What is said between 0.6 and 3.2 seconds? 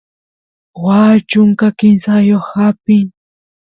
waa chunka kimsayoq apin